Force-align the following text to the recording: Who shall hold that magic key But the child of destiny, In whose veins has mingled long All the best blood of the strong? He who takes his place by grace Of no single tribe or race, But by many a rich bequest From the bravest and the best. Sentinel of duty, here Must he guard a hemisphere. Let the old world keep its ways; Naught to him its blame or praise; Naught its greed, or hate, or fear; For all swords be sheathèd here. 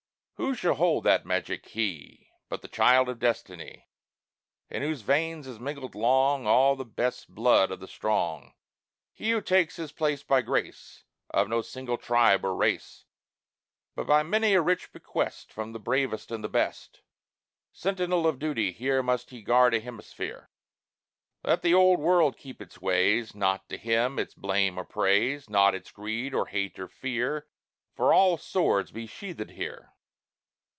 Who 0.37 0.55
shall 0.55 0.73
hold 0.73 1.03
that 1.03 1.23
magic 1.23 1.61
key 1.61 2.31
But 2.49 2.63
the 2.63 2.67
child 2.67 3.09
of 3.09 3.19
destiny, 3.19 3.89
In 4.71 4.81
whose 4.81 5.01
veins 5.03 5.45
has 5.45 5.59
mingled 5.59 5.93
long 5.93 6.47
All 6.47 6.75
the 6.75 6.83
best 6.83 7.29
blood 7.35 7.69
of 7.69 7.79
the 7.79 7.87
strong? 7.87 8.55
He 9.13 9.29
who 9.29 9.39
takes 9.43 9.75
his 9.75 9.91
place 9.91 10.23
by 10.23 10.41
grace 10.41 11.03
Of 11.29 11.47
no 11.47 11.61
single 11.61 11.99
tribe 11.99 12.43
or 12.43 12.55
race, 12.55 13.05
But 13.93 14.07
by 14.07 14.23
many 14.23 14.55
a 14.55 14.61
rich 14.63 14.91
bequest 14.91 15.53
From 15.53 15.73
the 15.73 15.79
bravest 15.79 16.31
and 16.31 16.43
the 16.43 16.49
best. 16.49 17.01
Sentinel 17.71 18.25
of 18.25 18.39
duty, 18.39 18.71
here 18.71 19.03
Must 19.03 19.29
he 19.29 19.43
guard 19.43 19.75
a 19.75 19.79
hemisphere. 19.79 20.49
Let 21.43 21.61
the 21.61 21.75
old 21.75 21.99
world 21.99 22.35
keep 22.35 22.63
its 22.63 22.81
ways; 22.81 23.35
Naught 23.35 23.69
to 23.69 23.77
him 23.77 24.17
its 24.17 24.33
blame 24.33 24.79
or 24.79 24.85
praise; 24.85 25.51
Naught 25.51 25.75
its 25.75 25.91
greed, 25.91 26.33
or 26.33 26.47
hate, 26.47 26.79
or 26.79 26.87
fear; 26.87 27.45
For 27.93 28.11
all 28.11 28.39
swords 28.39 28.89
be 28.91 29.07
sheathèd 29.07 29.51
here. 29.51 29.93